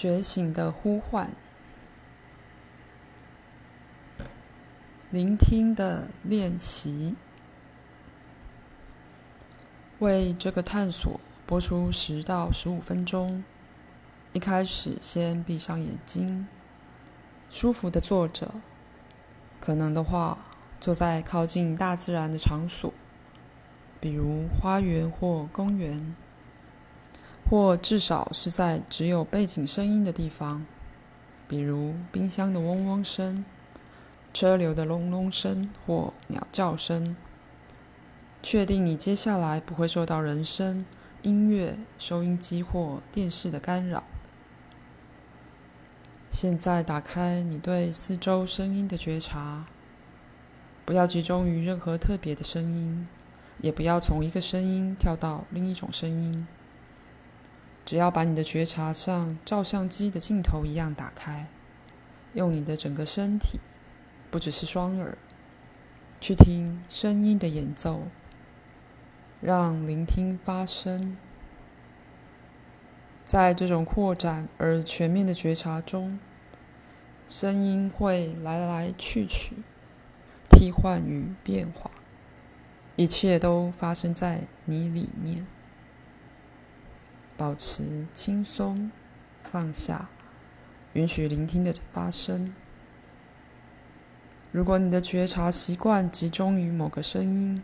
[0.00, 1.30] 觉醒的呼唤，
[5.10, 7.14] 聆听的练习，
[9.98, 13.44] 为这个探索播出十到十五分钟。
[14.32, 16.48] 一开始，先闭上眼睛，
[17.50, 18.54] 舒服的坐着，
[19.60, 20.38] 可能的话，
[20.80, 22.90] 坐在靠近大自然的场所，
[24.00, 26.16] 比如花园或公园。
[27.50, 30.64] 或至少是在只有背景声音的地方，
[31.48, 33.44] 比如冰箱的嗡嗡声、
[34.32, 37.16] 车流的隆隆声或鸟叫声。
[38.40, 40.86] 确定你接下来不会受到人声、
[41.22, 44.04] 音乐、收音机或电视的干扰。
[46.30, 49.64] 现在打开你对四周声音的觉察，
[50.84, 53.08] 不要集中于任何特别的声音，
[53.58, 56.46] 也不要从一个声音跳到另一种声音。
[57.90, 61.48] 只要把你的觉察像照相机的镜头一样打开，
[62.34, 63.58] 用你的整个身体，
[64.30, 65.18] 不只是双耳，
[66.20, 68.02] 去听声音的演奏，
[69.40, 71.16] 让聆听发生。
[73.26, 76.20] 在这种扩展而全面的觉察中，
[77.28, 79.56] 声音会来来去去，
[80.48, 81.90] 替换与变化，
[82.94, 85.44] 一切都发生在你里面。
[87.40, 88.90] 保持轻松、
[89.42, 90.10] 放下，
[90.92, 92.52] 允许聆听的发生。
[94.52, 97.62] 如果你的觉察习惯集中于某个声音，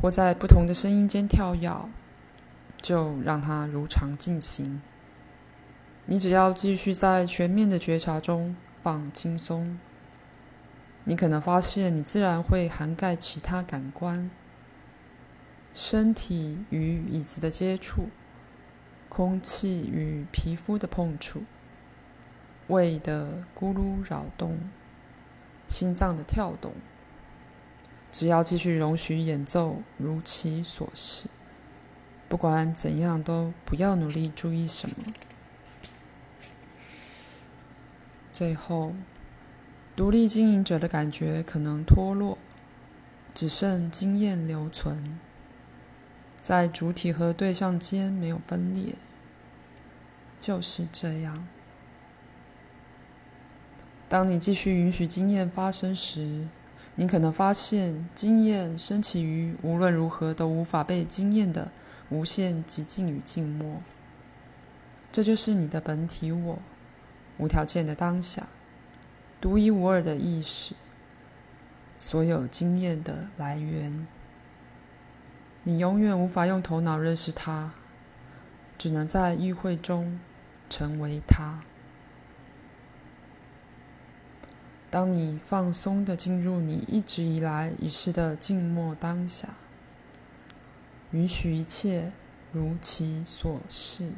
[0.00, 1.88] 或在不同的声音间跳跃，
[2.80, 4.80] 就让它如常进行。
[6.06, 9.80] 你只要继续在全面的觉察中放轻松，
[11.02, 14.30] 你可能发现你自然会涵盖其他感官：
[15.74, 18.10] 身体与椅子的接触。
[19.08, 21.42] 空气与皮肤的碰触，
[22.68, 24.58] 胃的咕噜扰动，
[25.66, 26.72] 心脏的跳动。
[28.10, 31.28] 只要继续容许演奏如其所是，
[32.28, 34.96] 不管怎样都不要努力注意什么。
[38.30, 38.94] 最后，
[39.94, 42.38] 独立经营者的感觉可能脱落，
[43.34, 45.18] 只剩经验留存。
[46.48, 48.94] 在主体和对象间没有分裂，
[50.40, 51.46] 就是这样。
[54.08, 56.48] 当你继续允许经验发生时，
[56.94, 61.70] 你可能发现经验升起于无论如何都无法被经验的
[62.08, 63.82] 无限寂静与静默。
[65.12, 66.58] 这就是你的本体我，
[67.36, 68.48] 无条件的当下，
[69.38, 70.74] 独一无二的意识，
[71.98, 74.06] 所有经验的来源。
[75.68, 77.72] 你永远无法用头脑认识它，
[78.78, 80.18] 只能在意会中
[80.70, 81.62] 成为它。
[84.88, 89.50] 当你放松地进入你一直以来已是的静默当下，
[91.10, 92.12] 允许一切
[92.50, 94.12] 如其所是。